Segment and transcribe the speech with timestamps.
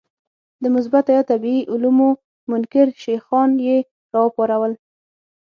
[0.63, 2.09] د مثبته یا طبیعي علومو
[2.49, 3.77] منکر شیخان یې
[4.13, 4.73] راوپارول.